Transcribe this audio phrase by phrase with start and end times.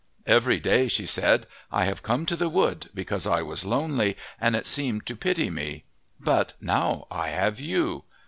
[0.25, 4.55] "Every day," she said, "I have come to the wood, because I was lonely, and
[4.55, 5.83] it seemed to pity me.
[6.19, 8.05] But now I have you.